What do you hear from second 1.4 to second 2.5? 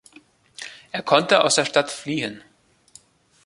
aus der Stadt fliehen.